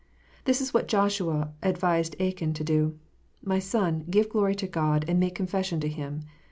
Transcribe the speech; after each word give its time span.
This 0.45 0.61
is 0.61 0.73
what 0.73 0.87
Joshua 0.87 1.53
advised 1.61 2.19
Achan 2.19 2.53
to 2.55 2.63
do: 2.63 2.97
"My 3.43 3.59
son, 3.59 4.03
give 4.09 4.29
glory 4.29 4.55
to 4.55 4.65
God, 4.65 5.05
and 5.07 5.19
make 5.19 5.35
confession 5.35 5.79
to 5.79 5.87
Him." 5.87 6.23